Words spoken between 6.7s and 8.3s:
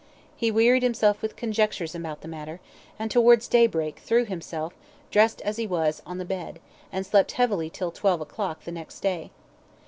and slept heavily till twelve